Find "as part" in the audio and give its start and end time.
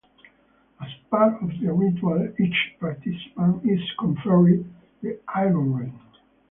0.83-1.43